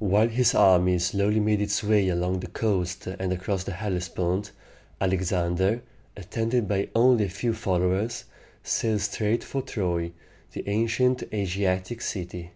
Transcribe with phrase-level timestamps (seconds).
[0.00, 4.50] While his army slowly made its way along the coast and across the Hellespont,
[5.00, 5.80] Alexander,
[6.16, 8.24] attended by only a few followers,
[8.64, 10.10] sailed straight for Troy,
[10.50, 12.50] the ancient Asiatic city.